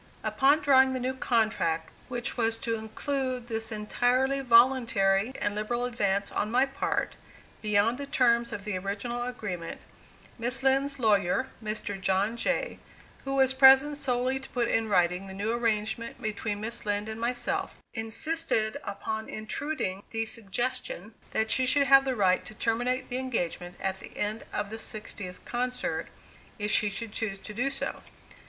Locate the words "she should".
21.51-21.85, 26.71-27.11